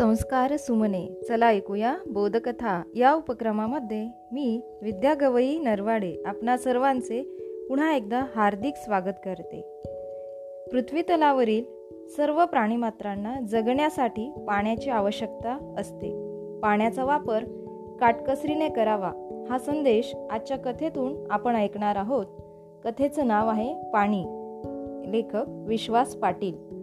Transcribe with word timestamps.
संस्कार 0.00 0.56
सुमने. 0.56 1.20
चला 1.28 1.46
ऐकूया 1.46 1.96
बोधकथा. 2.06 2.82
या 2.94 3.12
उपक्रमामध्ये 3.12 4.08
मी 4.32 4.60
विद्या 4.82 5.14
गवई 5.14 5.58
नरवाडे 5.58 6.22
आपणा 6.26 6.56
सर्वांचे 6.56 7.22
पुन्हा 7.68 7.94
एकदा 7.94 8.24
हार्दिक 8.34 8.74
स्वागत 8.76 9.14
करते. 9.24 9.82
पृथ्वीतलावरील 10.72 11.64
सर्व 12.16 12.46
प्राणीमात्रांना 12.46 13.40
जगण्यासाठी 13.40 14.32
पाण्याची 14.48 14.90
आवश्यकता 14.90 15.74
असते. 15.78 16.08
पाण्याचा 16.62 17.04
वापर 17.04 17.44
काटकसरीने 18.00 18.68
करावा 18.68 19.44
हा 19.50 19.58
संदेश 19.58 20.16
आजच्या 20.30 20.58
कथेतून 20.58 21.26
आपण 21.30 21.56
ऐकणार 21.56 21.96
आहोत. 21.96 22.26
कथेचं 22.84 23.26
नाव 23.26 23.48
आहे 23.48 23.74
पाणी. 23.92 24.24
लेखक 25.10 25.44
विश्वास 25.48 26.14
पाटील. 26.14 26.79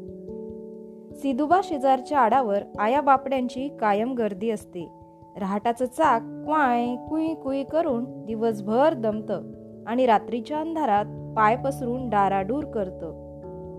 सिदुबा 1.18 1.62
शेजारच्या 1.64 2.20
आडावर 2.20 2.64
आया 2.80 3.02
बापड्यांची 3.02 3.68
कायम 3.80 4.14
गर्दी 4.14 4.50
असते. 4.50 4.90
रहाटाचं 5.38 5.86
चाक 5.86 6.22
क्वाय 6.22 6.96
कुई 6.96 7.34
कुई 7.34 7.64
करून 7.64 8.26
दिवसभर 8.26 8.94
दमतं 8.94 9.42
आणि 9.88 10.06
रात्रीच्या 10.06 10.60
अंधारात 10.60 11.06
पाय 11.38 11.56
पसरून 11.56 12.10
डाराडूर 12.10 12.64
करतं. 12.64 13.12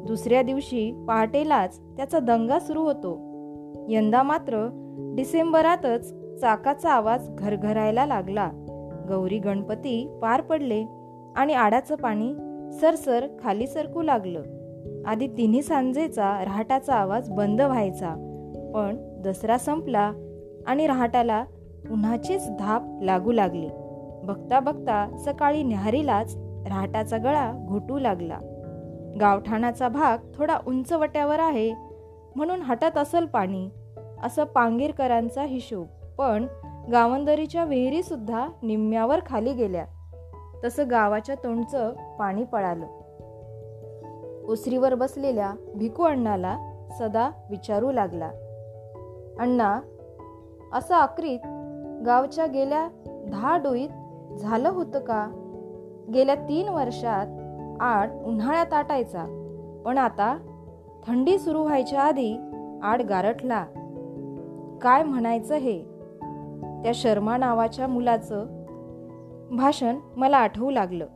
दुसऱ्या 0.07 0.43
दिवशी 0.43 1.05
पहाटेलाच 1.09 1.81
त्याचा 1.81 2.19
दंगा 2.19 2.59
सुरू 2.59 2.83
होतो. 2.83 3.15
यंदा 3.89 4.23
मात्र 4.23 4.69
डिसेंबरातच 5.17 6.15
चाकाचा 6.41 6.91
आवाज 6.91 7.31
घरघरायला 7.31 8.07
लागला. 8.07 8.51
गौरी 9.09 9.39
गणपती 9.39 10.19
पार 10.23 10.41
पडले 10.41 10.85
आणि 11.37 11.55
आडाचं 11.55 11.95
पाणी 11.95 12.35
सरसर 12.81 13.27
खाली 13.43 13.67
सरकू 13.67 14.03
लागलं. 14.03 14.43
आधी 15.09 15.27
तिन्ही 15.27 15.63
सांजेचा 15.63 16.45
रहाटाचा 16.45 16.95
आवाज 16.95 17.31
बंद 17.31 17.61
व्हायचा. 17.61 18.09
पण 18.75 19.23
दसरा 19.23 19.59
संपला 19.59 20.13
आणि 20.67 20.87
रहाटाला 20.87 21.45
उन्हाचीच 21.91 22.51
धाप 22.59 22.83
लागू 23.03 23.33
लागली. 23.33 23.69
बघता 24.23 24.61
बघता 24.61 25.17
सकाळी 25.25 25.63
न्याहारीलाच 25.63 26.37
रहाटाचा 26.67 27.17
गळा 27.17 27.53
घुटू 27.67 27.99
लागला. 27.99 28.39
गावठाणाचा 29.21 29.89
भाग 29.89 30.19
थोडा 30.35 30.59
उंचवट्यावर 30.67 31.39
आहे 31.39 31.73
म्हणून 32.37 32.63
हटत 32.63 32.99
असल 32.99 33.27
पाणी 33.27 33.69
असं 34.23 34.45
पांगीरकरांचा 34.45 35.43
हिशोब. 35.43 35.87
पण 36.19 36.47
गावंदरीच्या 36.93 37.65
विहिरीसुद्धा 37.65 38.49
निम्म्यावर 38.63 39.21
खाली 39.27 39.53
गेल्या. 39.53 39.85
तसं 40.65 40.91
गावाच्या 40.91 41.35
तोंडचं 41.35 41.93
पाणी 42.19 42.45
पळालं. 42.45 42.87
ओसरीवर 44.49 44.95
बसलेल्या 44.95 45.53
भिकू 45.77 46.03
अण्णाला 46.03 46.59
सदा 46.99 47.31
विचारू 47.51 47.93
लागला. 47.93 48.31
अण्णा 49.41 49.81
असं 50.73 50.95
आक्रीत 50.95 51.39
गावच्या 52.07 52.47
गेल्या 52.47 52.89
दहा 53.31 53.57
डोईत 53.57 53.89
झालं 54.39 54.69
होतं 54.69 54.99
का? 54.99 55.29
गेल्या 56.15 56.35
तीन 56.35 56.69
वर्षात 56.69 57.27
आड 57.83 58.11
उन्हाळ्यात 58.25 58.73
आटायचा 58.73 59.25
पण 59.85 59.99
आता 59.99 60.39
थंडी 61.07 61.39
सुरू 61.39 61.63
व्हायच्या 61.63 62.01
आधी 62.01 62.37
आड 62.83 63.03
गारठला. 63.03 63.65
काय 64.83 65.03
म्हणायचं 65.03 65.55
हे 65.55 65.83
त्या 66.83 66.93
शर्मा 66.95 67.37
नावाच्या 67.37 67.87
मुलाचं 67.87 68.47
भाषण 69.57 69.97
मला 70.17 70.37
आठवू 70.37 70.71
लागलं. 70.71 71.07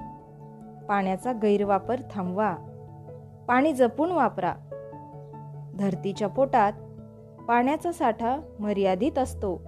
पाण्याचा 0.88 1.32
गैरवापर 1.32 1.96
थांबवा. 2.10 2.56
पाणी 3.52 3.72
जपून 3.72 4.12
वापरा. 4.12 4.54
धरतीच्या 5.78 6.28
पोटात 6.28 6.72
पाण्याचा 7.48 7.92
साठा 7.92 8.36
मर्यादित 8.60 9.18
असतो. 9.18 9.60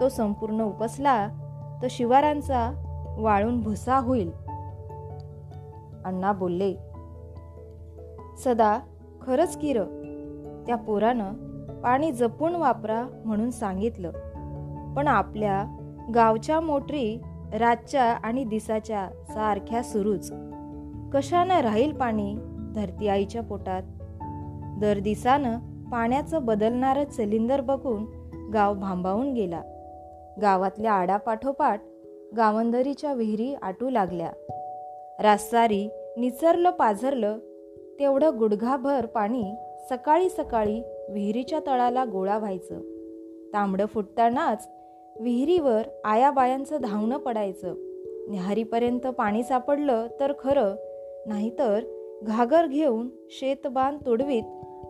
तो 0.00 0.08
संपूर्ण 0.08 0.62
उपसला 0.62 1.28
तर 1.82 1.86
शिवारांचा 1.90 2.72
वाळून 3.18 3.60
भुसा 3.60 3.98
होईल. 3.98 4.32
अण्णा 6.04 6.32
बोलले 6.32 6.74
सदा 8.44 8.78
खरंच 9.22 9.58
किर 9.58 9.82
त्या 10.66 10.76
पोरानं 10.76 11.32
पाणी 11.80 12.12
जपून 12.12 12.54
वापरा 12.54 13.06
म्हणून 13.24 13.50
सांगितलं. 13.50 14.10
पण 14.96 15.06
आपल्या 15.06 15.76
गावच्या 16.14 16.60
मोटरी 16.60 17.22
रातच्या 17.58 18.04
आणि 18.04 18.44
दिसाच्या 18.44 19.08
सारख्या 19.28 19.82
सुरूच. 19.82 20.32
कशानं 21.12 21.60
राहील 21.60 21.92
पाणी? 21.92 22.36
धरती 22.74 23.08
आईच्या 23.08 23.42
पोटात. 23.42 23.82
दर 24.80 24.98
दिसानं 24.98 25.58
पाण्याचं 25.90 26.44
बदलणारं 26.44 27.04
सिलिंडर 27.04 27.60
बघून 27.60 28.06
गाव 28.54 28.74
भांबावून 28.74 29.32
गेला. 29.32 29.62
गावातल्या 30.42 30.92
आडापाठोपाठ 30.92 31.82
गावंदरीच्या 32.36 33.12
विहिरी 33.12 33.54
आटू 33.54 33.90
लागल्या. 33.90 34.30
रासारी 35.18 35.88
निचरलं 36.16 36.70
पाझरलं 36.70 37.38
तेवढं 37.98 38.38
गुडघाभर 38.38 39.06
पाणी 39.06 39.54
सकाळी 39.90 40.28
सकाळी 40.28 40.82
विहिरीच्या 41.10 41.58
तळाला 41.66 42.04
गोळा 42.04 42.38
व्हायचं. 42.38 42.80
तांबडं 43.52 43.86
फुटतानाच 43.86 44.68
विहिरीवर 45.20 45.82
आयाबायांचं 46.04 46.76
धावणं 46.82 47.18
पडायचं. 47.18 47.74
न्याहारीपर्यंत 48.28 49.06
पाणी 49.06 49.42
सापडलं 49.42 50.06
तर 50.20 50.32
खरं 50.38 50.74
नाहीतर 51.26 51.82
घागर 52.22 52.66
घेऊन 52.66 53.08
शेतबान 53.30 53.98
तुडवीत 54.06 54.42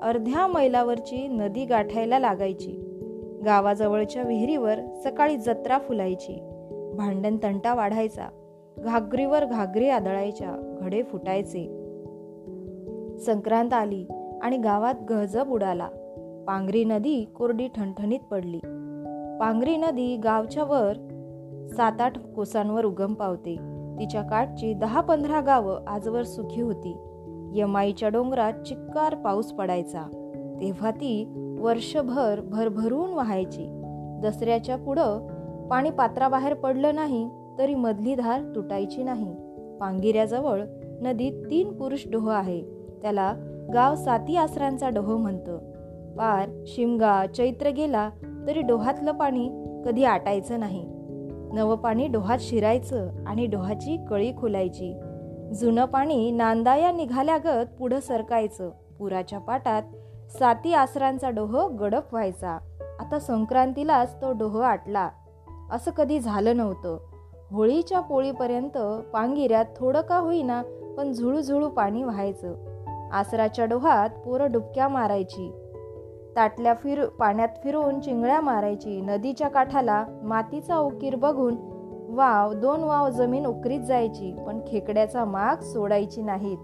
अर्ध्या 0.03 0.47
मैलावरची 0.47 1.29
नदी 1.29 1.65
गाठायला 1.65 2.19
लागायची. 2.19 2.73
गावाजवळच्या 3.45 4.23
विहिरीवर 4.23 4.79
सकाळी 5.05 5.37
जत्रा 5.37 5.79
फुलायची. 5.79 6.41
भांडण 6.97 7.37
तंटा 7.43 7.75
वाढायचा. 7.75 8.27
घागरीवर 8.79 9.45
घागरी 9.45 9.89
आदळायच्या. 9.89 10.79
घडे 10.81 11.03
फुटायचे. 11.03 11.65
संक्रांत 13.19 13.73
आली 13.73 14.07
आणि 14.43 14.57
गावात 14.57 14.95
गहजब 15.11 15.49
उडाला. 15.49 15.89
पांगरी 16.47 16.85
नदी 16.85 17.25
कोरडी 17.25 17.69
ठणठणीत 17.69 18.21
पडली. 18.31 18.59
पांगरी 19.41 19.77
नदी 19.77 20.17
गावच्या 20.17 20.65
वर 20.65 20.93
सात 21.77 22.01
आठ 22.01 22.19
कोसांवर 22.19 22.85
उगम 22.85 23.15
पावते. 23.15 23.57
तिच्या 23.99 24.23
काठची 24.23 24.75
दहा 24.75 25.01
पंधरा 25.01 25.41
गावं 25.41 25.85
आजवर 25.87 26.23
सुखी 26.23 26.61
होती. 26.61 26.97
यमाईच्या 27.55 28.09
डोंगरात 28.09 28.53
चिक्कार 28.53 29.15
पाऊस 29.15 29.53
पडायचा. 29.53 30.03
तेव्हा 30.61 30.91
ती 30.91 31.33
वर्षभर 31.59 32.41
भरभरून 32.41 33.13
वाहायची. 33.13 33.69
दसऱ्याच्या 34.23 34.77
पुढं 34.77 35.27
पाणी 35.71 35.91
पात्राबाहेर 35.91 36.55
पडलं 36.55 36.95
नाही 36.95 37.29
तरी 37.59 37.75
मधली 37.75 38.15
धार 38.15 38.41
तुटायची 38.55 39.03
नाही. 39.03 39.35
पांगिऱ्याजवळ 39.81 40.63
नदीत 41.03 41.33
तीन 41.51 41.73
पुरुष 41.73 42.05
डोह 42.11 42.31
आहे. 42.31 42.63
त्याला 43.03 43.35
गाव 43.75 43.95
साती 43.95 44.37
आसरांचा 44.37 44.89
डोह 44.89 45.17
म्हणतं. 45.17 45.59
पार 46.19 46.49
शिमगा 46.67 47.27
चैत्र 47.27 47.69
गेला 47.69 48.11
तरी 48.47 48.61
डोहातलं 48.61 49.13
पाणी 49.13 49.51
कधी 49.85 50.05
आटायचं 50.05 50.61
नाही. 50.61 50.85
नवं 51.53 51.77
पाणी 51.77 52.07
डोहात 52.07 52.39
शिरायचं 52.41 53.09
आणि 53.27 53.47
डोहाची 53.47 53.99
कळी 54.11 54.33
खुलायची. 54.37 54.95
जुनं 55.53 55.85
पाणी 55.85 56.31
नांदाया 56.31 56.93
निघाल्यागत 56.93 57.67
पुढं 57.79 58.01
सरकायचं. 58.01 58.71
पुराच्या 58.99 59.39
पाटात 59.39 59.83
साती 60.31 60.75
आसरांचा 60.75 61.31
डोह 61.31 61.69
गडप 61.69 62.03
व्हायचा. 62.13 62.59
आता 63.01 63.19
संक्रांतीलाच 63.19 64.23
तो 64.23 64.33
डोह 64.33 64.63
आटला. 64.63 65.09
असं 65.71 65.91
कधी 65.91 66.21
झालं 66.21 66.57
नव्हतं. 66.57 66.99
होळीच्या 67.51 68.01
पोळीपर्यंत 68.01 68.79
पांगिऱ्यात 69.13 69.65
थोडं 69.77 70.01
का 70.01 70.17
होईना 70.17 70.63
पण 70.97 71.13
झुळूझुळू 71.13 71.69
पाणी 71.69 72.03
व्हायचं. 72.03 72.55
आसराच्या 73.13 73.65
डोहात 73.65 74.11
पोरं 74.11 74.53
डुबक्या 74.53 74.89
मारायची. 74.89 75.53
ताटल्या 76.37 76.75
फिर 76.75 77.07
पाण्यात 77.07 77.49
फिरून 77.65 78.01
चिंगळ्या 78.01 78.41
मारायची. 78.41 79.01
नदीच्या 79.01 79.49
काठाला 79.49 80.05
मातीचा 80.23 80.77
उकीर 80.77 81.17
बघून 81.17 81.72
वाव 82.13 82.53
दोन 82.53 82.85
वाव 82.85 83.11
जमीन 83.11 83.47
उकरीत 83.47 83.81
जायची 83.81 84.37
पण 84.47 84.61
खेकड्याचा 84.67 85.25
माग 85.25 85.57
सोडायची 85.57 86.23
नाहीत. 86.23 86.59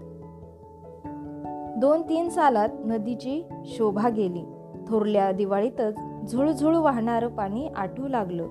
दोन 1.77 2.01
तीन 2.09 2.29
सालात 2.29 2.69
नदीची 2.85 3.49
शोभा 3.65 4.09
गेली. 4.09 4.43
थोरल्या 4.87 5.31
दिवाळीतच 5.31 5.95
झुळझुळ 6.31 6.75
वाहणारं 6.75 7.27
पाणी 7.27 7.67
आठू 7.67 8.07
लागलं. 8.07 8.47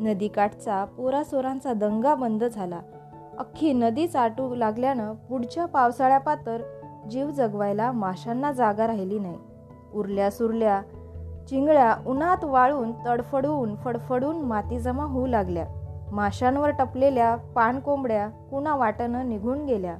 नदीकाठचा 0.00 0.84
पोरासोरांचा 0.84 1.72
दंगा 1.72 2.14
बंद 2.14 2.44
झाला. 2.44 2.80
अख्खी 3.38 3.72
नदीच 3.72 4.16
आटू 4.16 4.54
लागल्यानं 4.54 5.14
पुढच्या 5.14 5.66
पावसाळ्यापातर 5.66 6.62
जीव 7.10 7.30
जगवायला 7.30 7.92
माशांना 7.92 8.52
जागा 8.52 8.86
राहिली 8.86 9.18
नाही. 9.18 9.38
उरल्या 9.94 10.30
सुरल्या 10.30 10.82
चिंगळ्या 11.48 11.96
उन्हात 12.06 12.44
वाळून 12.44 12.92
तडफडून 13.06 13.74
फडफडून 13.74 14.36
माती 14.36 14.78
जमा 14.78 15.04
होऊ 15.04 15.26
लागल्या. 15.26 15.66
माशांवर 16.12 16.70
टपलेल्या 16.70 17.36
पानकोंबड्या 17.36 18.28
कुणा 18.28 18.76
वाटणं 18.76 19.28
निघून 19.28 19.64
गेल्या. 19.64 19.96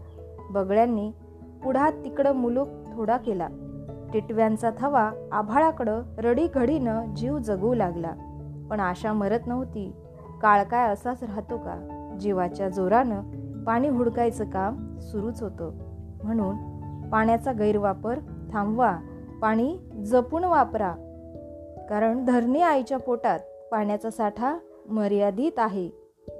बगळ्यांनी 0.50 1.12
पुढात 1.64 1.92
तिकडं 1.92 2.32
मुलूक 2.32 2.68
थोडा 2.94 3.16
केला. 3.16 3.48
टिटव्यांचा 4.12 4.70
थवा 4.78 5.10
आभाळाकडं 5.32 6.02
रडी 6.18 6.46
घडीनं 6.46 7.14
जीव 7.14 7.38
जगू 7.38 7.74
लागला. 7.74 8.10
पण 8.70 8.80
आशा 8.80 9.12
मरत 9.12 9.40
नव्हती. 9.46 9.92
काळ 10.42 10.62
काय 10.62 10.88
असाच 10.88 11.24
राहतो 11.24 11.56
का? 11.56 12.04
जीवाच्या 12.20 12.68
जोरानं 12.68 13.22
पाणी 13.64 13.88
हुडकायचं 13.88 14.44
काम 14.44 14.98
सुरूच 14.98 15.42
होतं. 15.42 15.70
म्हणून 16.24 16.56
पाण्याचा 17.10 17.52
गैरवापर 17.52 18.18
थांबवा. 18.52 18.96
पाणी 19.42 19.78
जपून 20.04 20.44
वापरा. 20.44 20.94
कारण 21.90 22.24
धरणी 22.24 22.62
आईच्या 22.62 22.98
पोटात 22.98 23.38
पाण्याचा 23.72 24.10
साठा 24.10 24.56
मर्यादित 24.88 25.58
आहे. 25.58 25.90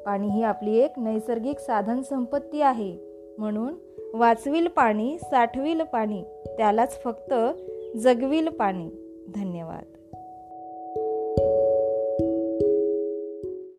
पाणी 0.08 0.28
ही 0.28 0.42
आपली 0.42 0.76
एक 0.76 0.92
नैसर्गिक 0.96 1.58
साधन 1.58 2.02
संपत्ती 2.02 2.60
आहे. 2.60 2.98
म्हणून 3.38 3.74
वाचविल 4.14 4.68
पाणी 4.68 5.18
साठविल 5.18 5.82
पाणी 5.82 6.22
त्यालाच 6.46 7.02
फक्त 7.02 7.34
जगविल 7.96 8.48
पाणी. 8.48 8.88
धन्यवाद. 9.34 9.97